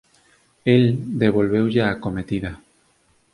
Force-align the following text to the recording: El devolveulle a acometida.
El 0.65 1.19
devolveulle 1.19 1.83
a 1.83 1.91
acometida. 1.91 2.59